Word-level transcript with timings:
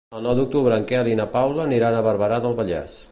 El 0.19 0.23
nou 0.27 0.31
d'octubre 0.37 0.79
en 0.81 0.87
Quel 0.91 1.11
i 1.11 1.19
na 1.21 1.27
Paula 1.37 1.63
aniran 1.69 1.99
a 1.99 2.03
Barberà 2.11 2.41
del 2.47 2.61
Vallès. 2.63 3.01